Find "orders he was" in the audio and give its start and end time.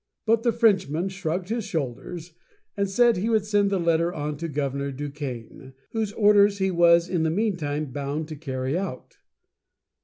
6.13-7.07